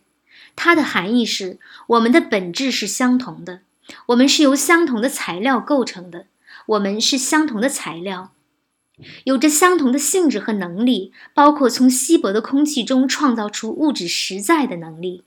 [0.54, 3.60] 它的含义是我们的本质是相同的。
[4.06, 6.26] 我们是由相同的材料构成的，
[6.66, 8.32] 我们是相同的材料。
[9.24, 15.22] 有着相同的性质和能力，包括从稀薄的空气中创造出物质实在的能力。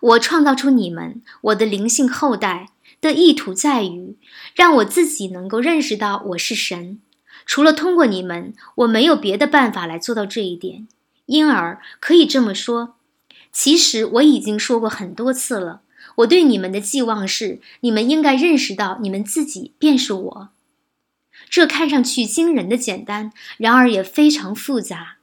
[0.00, 2.68] 我创造出你们，我的灵性后代
[3.00, 4.16] 的意图在于
[4.54, 7.00] 让我自己能够认识到我是神。
[7.44, 10.86] 除了通过你们，我没有别的办法来做到这一点。
[11.26, 12.94] 因而可以这么说，
[13.52, 15.80] 其实我已经说过很多次了。
[16.16, 20.48] 我对你们的寄望是，你们应该认识到你们自己便是我。
[21.48, 25.16] 这看上去惊人的简单，然而也非常复杂，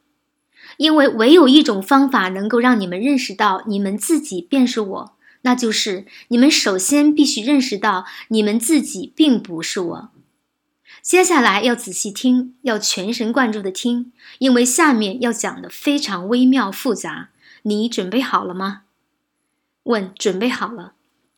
[0.78, 10.10] 因为唯有一种方法能够让你们认识到你们自己便是我，那就是你们首先必须认识到你们自己并不是我。
[11.02, 17.30] 接下来要仔细听，要全神贯注的听，因为下面要讲的非常微妙复杂。
[17.64, 18.82] 你准备好了吗？
[19.84, 20.94] 问：准备好了。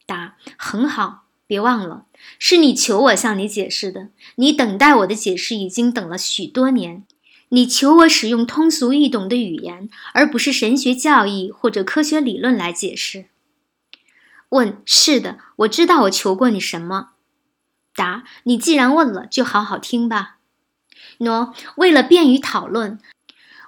[0.08, 1.29] 答：很好。
[1.50, 2.06] 别忘了，
[2.38, 4.10] 是你求我向你解释的。
[4.36, 7.04] 你等待我的解释已经等了许多年。
[7.50, 13.26] 你求我使用通俗易懂的语言，而不是神学教义或者科学理论来解释。
[14.50, 17.14] 问：是的，我知道我求过你什么。
[17.96, 20.38] 答：你既然问了，就好好听吧。
[21.18, 23.00] 喏，为了便于讨论，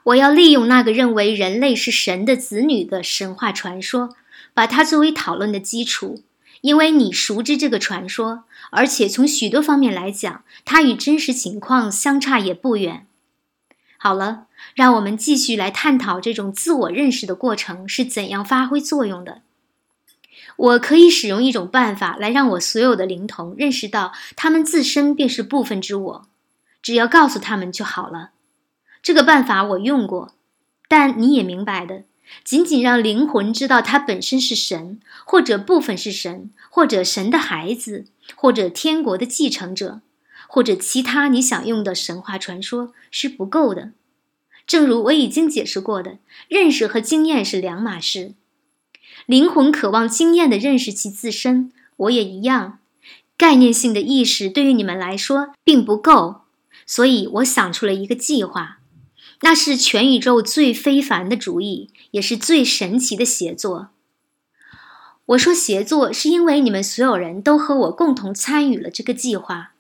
[0.03, 4.15] 我要利用那个认为人类是神的子女的神话传说，
[4.53, 6.21] 把它作为讨论的基础。
[6.61, 13.05] 因为你熟知这个传说，而且从许多方面来讲，它与真实情况相差也不远。
[13.97, 19.41] 好了，让我们继续来探讨这种自我认识的过程是怎样发挥作用的。
[20.57, 26.27] 我可以使用一种办法来让我所有的灵童认识到，他们自身便是部分之我，
[26.81, 28.31] 只要告诉他们就好了。
[29.01, 30.33] 这个办法我用过，
[30.87, 32.03] 但你也明白的。
[32.43, 40.01] 仅仅让灵魂知道它本身是神，或者部分是神，或者神的孩子，或者天国的继承者，
[40.47, 43.91] 或者其他你想用的神话传说是不够的。
[44.67, 46.17] 正如我已经解释过的，
[46.47, 48.33] 认识和经验是两码事。
[49.25, 52.79] 灵魂渴望经验的认识其自身，我也一样。
[53.37, 56.41] 概念性的意识对于你们来说并不够，
[56.85, 58.80] 所以我想出了一个计划。
[59.41, 63.89] 那是全宇宙最非凡的主意，也是最神奇的协作。
[65.27, 69.73] 我说协作，是因为你们所有人都和我共同参与了这个计划。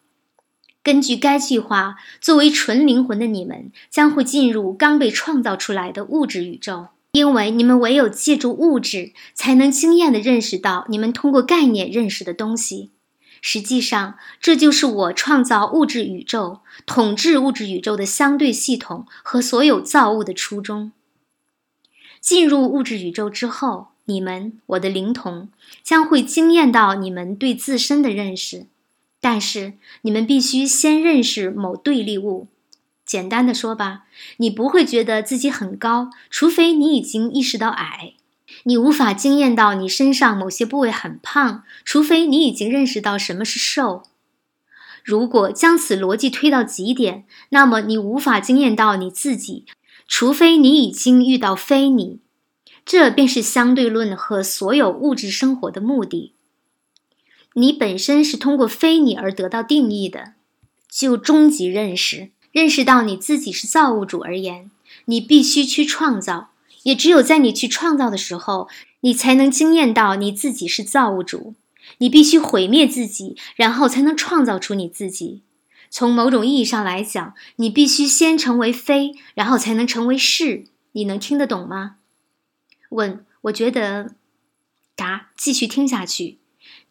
[0.83, 12.89] 根据该计划，作为纯灵魂的你们将会进入刚被创造出来的物质宇宙，因为你们唯有借助物质，才能惊艳地认识到你们通过概念认识的东西。
[13.41, 20.91] 实际上，这就是我创造物质宇宙、统治物质宇宙的相对系统和所有造物的初衷。
[22.21, 25.49] 进入物质宇宙之后，你们，我的灵童，
[25.81, 28.67] 将会惊艳到你们对自身的认识。
[29.19, 29.73] 但是，
[30.03, 32.47] 你们必须先认识某对立物。
[33.03, 34.05] 简单的说吧，
[34.37, 38.13] 你不会觉得自己很高，除非你已经意识到矮；
[38.63, 44.03] 你无法惊艳到你身上某些部位很胖，除非你已经认识到什么是瘦。
[45.03, 49.65] 如果将此逻辑推到极点，那么你无法惊艳到你自己，
[50.07, 52.19] 除非你已经遇到非你。
[52.85, 56.33] 这便是相对论和所有物质生活的目的。
[57.53, 60.33] 你本身是通过非你而得到定义的。
[60.87, 64.69] 就终极认识，认识到你自己是造物主而言，
[65.05, 66.50] 你必须去创造。
[66.83, 68.67] 也只有在你去创造的时候，
[69.01, 71.55] 你才能惊艳到你自己是造物主。
[71.97, 75.41] 你必须毁灭自己，然后才能创造出你自己。
[75.89, 80.65] 从某种意义上来讲，你必须先成为非，然后才能成为是。
[80.93, 81.97] 你能听得懂吗？
[82.89, 84.15] 问，我觉得。
[84.93, 86.37] 答，继续听下去。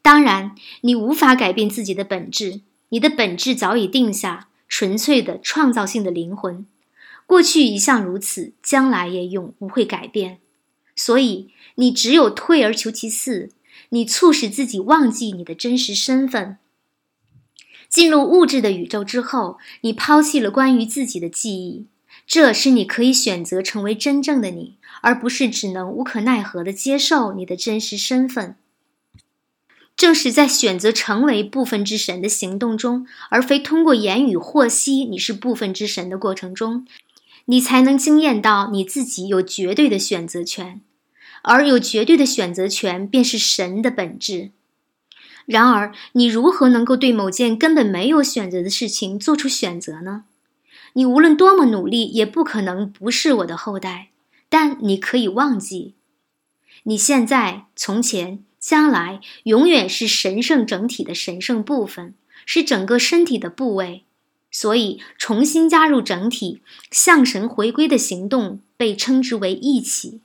[0.02, 6.66] 当然，你无法改变自己的本质，你的本质早已定下，纯粹的创造性的灵魂，
[7.30, 10.40] 过去一向如此，将来也永不会改变。
[10.96, 13.50] 所以，你只有退而求其次，
[13.90, 16.58] 你促使自己忘记你的真实身份。
[17.88, 21.86] 进入物质的宇宙之后，你抛弃了关于自己的记忆，
[22.26, 28.56] 这是你可以选择成为真正的你，而不是只能无可奈何的接受你的真实身份。
[29.96, 36.86] 正是在选择成为部分之神的行动中，而非通过言语获悉你是部分之神的过程中，
[37.46, 40.80] 你才能惊艳到你自己有绝对的选择权，
[41.42, 44.50] 而有绝对的选择权便是神的本质。
[45.46, 50.24] 然而，你如何能够对某件根本没有选择的事情做出选择呢？
[50.94, 54.08] 你无论多么努力，也不可能不是我的后代。
[54.48, 55.94] 但你可以忘记，
[56.84, 58.44] 你现在、从前。
[58.60, 62.14] 将来永远是神圣整体的神圣部分，
[62.44, 64.04] 是整个身体的部位，
[64.50, 70.20] 所以重新加入整体、向神回归的行动被称之为一起。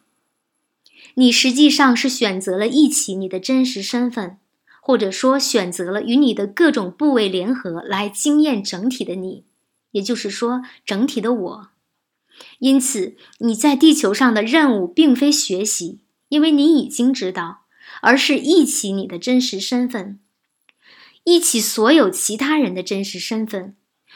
[1.16, 4.38] 你实际上是选择了一起你的真实身份，
[4.82, 9.44] 或者说选择了与你的各种部位联合来经验整体的你，
[9.92, 11.70] 也就是说整体的我。
[12.60, 16.00] 因此，你在地球上的任务并非学习，
[16.30, 17.62] 因为你已经知道。
[18.02, 20.20] 而是忆起你的真实身份，
[21.24, 23.76] 忆起所有其他人的真实身份，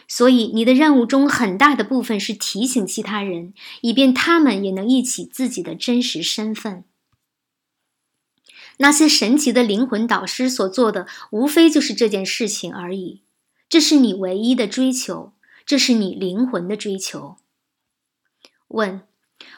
[0.10, 6.84] 所以你的任务中很大的部分是提醒其他人，以便他们也能忆起自己的真实身份。
[8.78, 13.22] 那些神奇的灵魂导师所做的，无非就是这件事情而已。
[13.70, 15.34] 这是你唯一的追求，
[15.66, 17.38] 这是你灵魂的追求。
[18.70, 19.02] 问，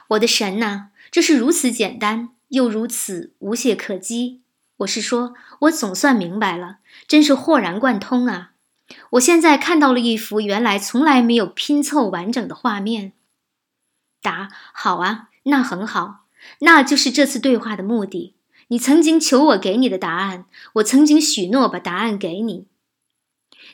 [0.10, 2.36] 我的神呐，这是如此简单。
[2.50, 4.42] 又如此无懈可击。
[4.80, 8.51] 我是说，我总算明白了，真是豁然贯通啊！
[9.12, 13.14] 我现在看到了一幅原来从来没有拼凑完整的画面。
[14.22, 16.26] 答：好啊，那很好，
[16.60, 18.36] 那就是这次对话的目的。
[18.68, 22.68] 你曾经求我给你的答案，我曾经许诺把答案给你。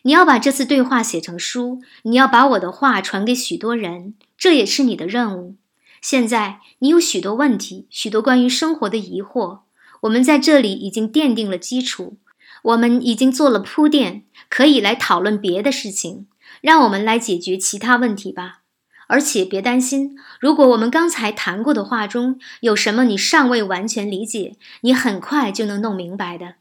[0.04, 5.56] 你要把这次对话写成书，你要把我的话传给许多人，这也是你的任务。
[6.02, 9.60] 现在你有许多问题，许多关于生活的疑惑。
[10.02, 12.18] 我们在这里已经奠定了基础，
[12.64, 16.28] 我们已经做了铺垫，可以来讨论别的事情。
[16.62, 18.62] 让我们来解决其他问题吧。
[19.08, 26.56] 而且别担心，如果我们刚才谈过的话中有什么你尚未完全理解，你很快就能弄明白的。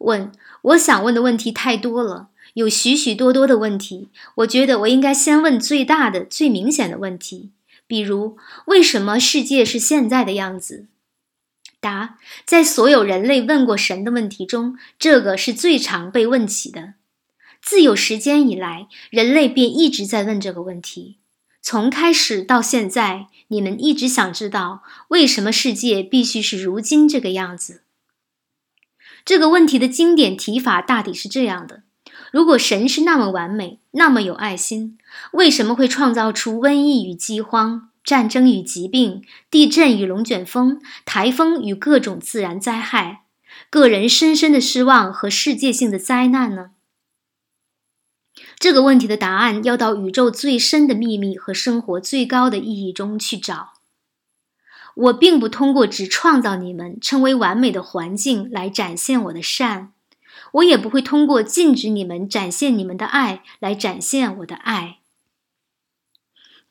[0.00, 0.32] 问，
[0.62, 4.10] 我想问的问题太多了，有许许多多的问题。
[4.36, 7.52] 我觉得我应该先问最大的、最明显的问题。
[7.86, 8.36] 比如，
[8.66, 10.88] 为什么世界是现在的样子？
[11.82, 12.16] 答：
[12.46, 16.94] 在所有人类问过神的问题中，这个是最常被问起的。
[17.60, 21.18] 自有时间以来，人类便一直在问这个问题。
[21.60, 27.82] 从开始到现在，你们一直想知道为什么世界必须是如今这个样子。
[29.24, 31.82] 这个问题的经典提法大抵是这样的。
[32.32, 34.98] 如果神是那么完美，那么有爱心，
[35.32, 43.24] 为什么会创造出瘟疫与饥荒、战争与疾病、地震与龙卷风、台风与各种自然灾害、
[43.70, 46.70] 个人深深的失望和世界性的灾难呢？
[48.58, 53.74] 这个问题的答案要到宇宙最深的秘密和生活最高的意义中去找。
[54.94, 59.92] 我并不通过只创造你们成为完美的环境来展现我的善。
[60.52, 65.01] 我也不会通过禁止你们展现你们的爱来展现我的爱。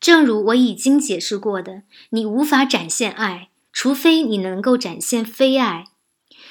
[0.02, 5.86] 正如我已经解释过的，你无法展现爱，除非你能够展现非爱。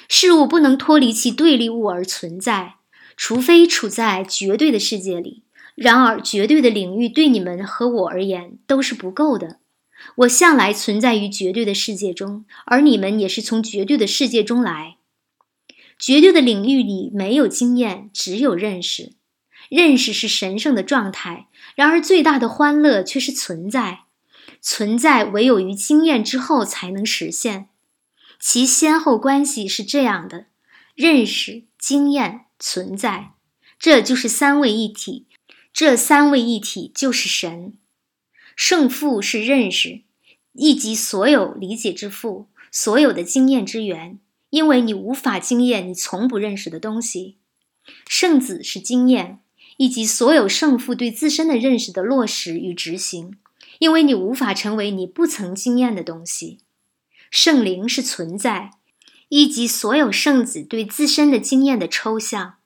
[0.09, 2.77] 事物不能脱离其对立物而存在，
[3.17, 5.43] 除非处在绝对的世界里。
[5.75, 9.59] 然而，绝对的领域对你们和我而言都是不够的。
[10.19, 14.97] 我向来存在于绝对的世界中，而你们也是从绝对的世界中来。
[15.99, 19.15] 绝对的领域里没有经验，只有认识。
[19.69, 24.01] 认识是神圣的状态，然而最大的欢乐却是存在。
[24.63, 27.69] 存在唯有于经验之后才能实现。
[28.39, 30.47] 其先后关系是这样的：
[30.95, 33.33] 认识、经验、存在，
[33.79, 35.27] 这就是三位一体。
[35.73, 37.75] 这三位一体就是神。
[38.57, 40.03] 胜负是认识，
[40.53, 44.19] 以及所有理解之父，所有的经验之源。
[44.51, 47.39] 因为你无法经验你从不认识的东西。
[48.09, 49.40] 圣子是经验，
[49.81, 53.39] 以及所有胜负对自身的认识的落实与执行。
[53.79, 56.59] 因为你无法成为你不曾经验的东西。
[57.31, 58.73] 圣灵是存在，
[59.31, 62.57] 以及所有圣子对自身的经验的抽象。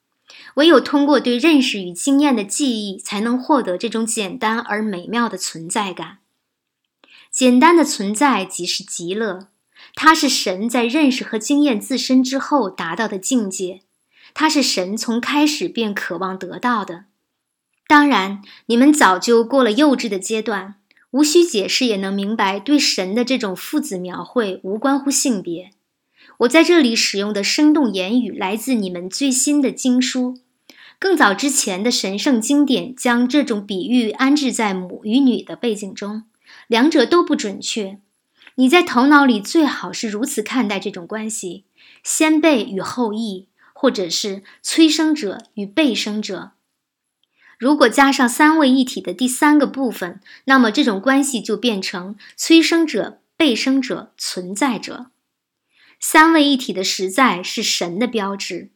[0.54, 6.18] 唯有通过对认识与经验的记忆，才能获得这种简单而美妙的存在感。
[7.30, 9.46] 简单的存在即是极乐，
[9.94, 13.82] 它是神在认识和经验自身之后达到的境界，
[14.34, 17.04] 它是神从开始便渴望得到的。
[17.86, 20.74] 当然，你们早就过了幼稚的阶段，
[21.12, 25.70] 无需解释也能明白，对神的这种父子描绘无关乎性别。
[26.38, 30.38] 我在这里使用的生动言语来自你们最新的经书。
[30.98, 36.24] 更早之前的神圣经典将这种比喻安置在母与女的背景中，
[36.66, 37.98] 两者都不准确。
[38.54, 41.64] 你在头脑里最好是如此看待这种关系：
[42.02, 46.52] 先辈与后裔，或者是催生者与被生者。
[47.58, 55.10] 如果加上三位一体的第三个部分，那么这种关系就变成催生者、被生者、存在者。
[56.00, 58.70] 三位一体的实在是神的标志。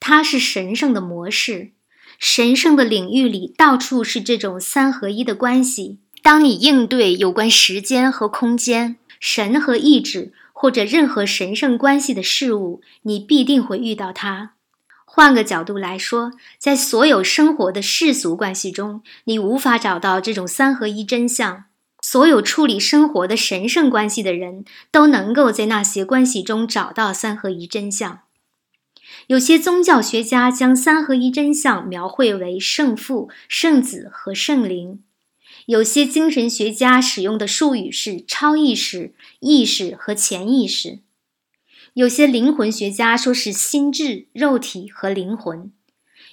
[0.00, 1.70] 它是神圣的模式，
[2.18, 5.98] 神圣的领域里到处是这种三合一的关系。
[6.22, 10.32] 当你应对有关时间和空间、神和意志
[10.62, 14.52] 或者任何神圣关系的事物，你必定会遇到它。
[15.04, 21.64] 换个角度来说，在所有生活的世俗关系中，你无法找到这种三合一真相。
[22.00, 28.20] 所有处理生活的神圣关系的人都能够在那些关系中找到三合一真相。
[29.26, 35.00] 有些宗教学家将三合一真相描绘为圣父、圣子和圣灵；
[35.72, 40.98] 有些精神学家使用的术语是超意识、意识和潜意识；
[41.94, 45.70] 有些灵魂学家说是心智、肉体和灵魂；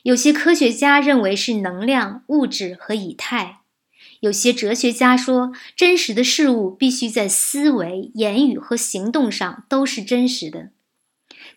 [0.03, 3.61] 有些科学家认为是能量、物质和以太；
[4.19, 10.71] 有些哲学家说，真实的事物必须在思维、言语和行动上都是真实的。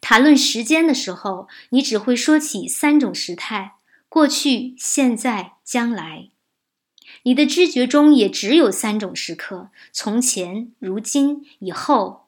[0.00, 3.72] 谈论时间的时候，你只会说起三种时态：
[4.08, 6.28] 过去、现在、将来。
[7.24, 12.22] 你的知觉中也只有三种时刻：从前、如今、以后。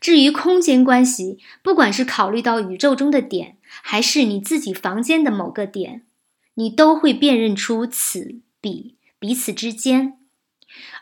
[0.00, 6.02] 至于空间关系，不管是考虑到宇宙中的点，还是你自己房间的某个点，
[6.54, 10.14] 你都会辨认出此彼彼此之间；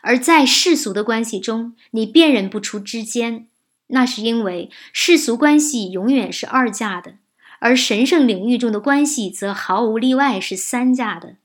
[0.01, 3.47] 而在世俗的关系中，你辨认不出之间。
[3.87, 7.15] 那是因为世俗关系永远是二价的，
[7.59, 11.37] 而神圣领域中的关系则毫无例外是三价的。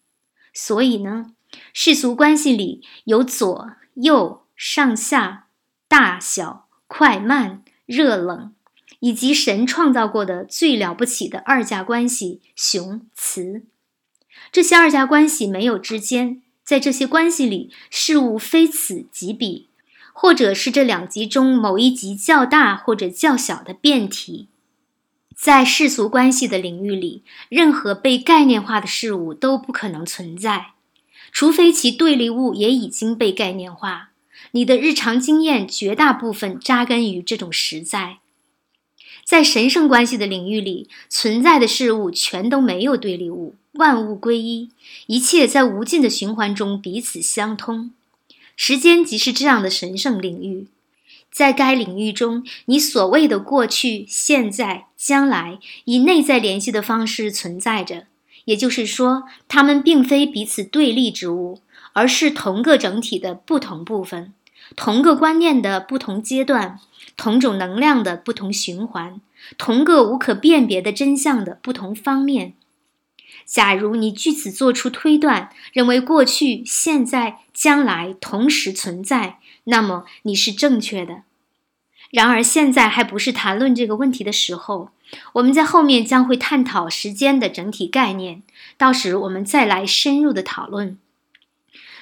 [0.52, 1.33] 所以呢，
[1.76, 5.48] 世俗关系里有左右、上下、
[5.88, 8.54] 大小、快慢、热冷，
[9.00, 13.64] 以及神创造过的最了不起的二价关系雄雌。
[14.52, 19.68] 这些二价关系没有之间，在这些关系里，事物非此即彼。
[20.12, 24.46] 或者是这两极中某一极较大或者较小的变体，
[25.34, 30.73] 在世俗关系的领域里，任何被概念化的事物都不可能存在，
[31.34, 34.10] 除非其对立物也已经被概念化。
[34.52, 38.18] 你的日常经验绝大部分扎根于这种实在。
[39.24, 44.70] 在神圣关系的领域里，存在的事物全都没有对立物，万物归一，
[45.06, 47.90] 一切在无尽的循环中彼此相通。
[48.54, 50.68] 时间即是这样的神圣领域，
[51.32, 58.06] 在该领域中，你所谓的过去、现在、将来以内在联系的方式存在着。
[58.44, 61.60] 也就是说，它们并非彼此对立之物，
[61.92, 64.32] 而是同个整体的不同部分，
[64.76, 66.78] 同个观念的不同阶段，
[67.16, 69.20] 同种能量的不同循环，
[69.56, 72.54] 同个无可辨别的真相的不同方面。
[73.44, 81.22] 假如你据此做出推断，认为过去、现在、将来同时存在，那么你是正确的。
[82.14, 84.90] 然而，现在还不是谈论这个问题的时候。
[85.32, 88.44] 我们在后面将会探讨时间的整体概念，
[88.78, 90.96] 到时我们再来深入的讨论。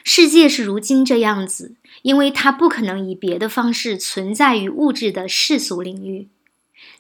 [0.05, 6.29] 世界是如今这样子，因为它不可能以别的方式存在于物质的世俗领域。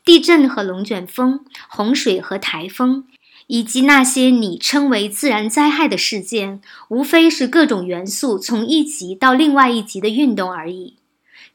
[0.02, 3.04] 地震和龙卷风、洪水和台风，
[3.46, 10.96] 以及那些你称为自然灾害的事件，无非是各种元素从一级到另外一级的运动而已。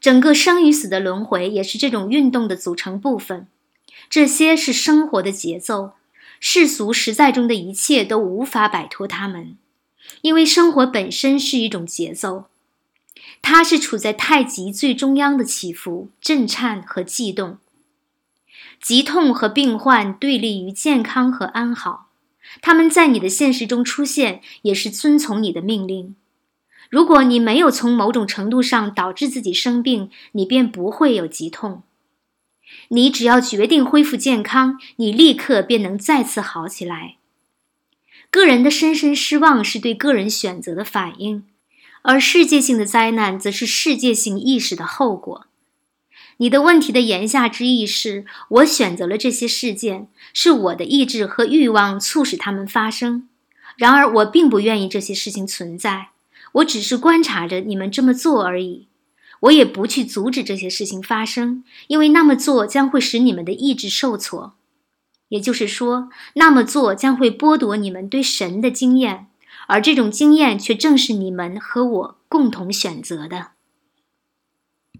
[0.00, 3.46] 整个生与死的轮回也是这种运动的组成部分。
[4.08, 5.92] 这些是生活的节奏，
[6.40, 9.56] 世俗实在中的一切都无法摆脱它们，
[10.22, 12.46] 因为生活本身是一种节奏，
[13.42, 17.58] 它是处在太极最中央的起伏、震颤和悸动。
[18.80, 22.08] 疾痛和病患对立于健康和安好，
[22.62, 26.14] 他们在你的现实中出现，也是遵从你的命令。
[26.88, 31.82] 如果你没有从某种程度上导致自己生病，你便不会有疾痛。
[32.88, 37.16] 你只要决定恢复健康，你立刻便能再次好起来。
[38.30, 41.44] 个人的深深失望是对个人选择的反应，
[42.02, 45.46] 而世界性的灾难则是世界性意识的后果。
[46.36, 53.28] 你的问题的言下之意是：我选择了这些事件，是我的意志和欲望促使它们发生。
[53.76, 56.08] 然而，我并不愿意这些事情存在，
[56.52, 58.88] 我只是观察着你们这么做而已。
[59.40, 64.54] 我也不去阻止这些事情发生，因为那么做将会使你们的意志受挫。
[65.28, 69.26] 也就是说，那么做将会剥夺你们对神的经验，
[69.66, 73.52] 而这种经验却正是你们和我共同选择的。